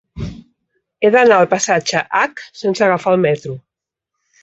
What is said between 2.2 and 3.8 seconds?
Hac sense agafar el metro.